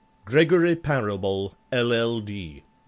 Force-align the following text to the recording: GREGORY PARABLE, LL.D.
GREGORY 0.25 0.77
PARABLE, 0.77 1.55
LL.D. 1.71 2.63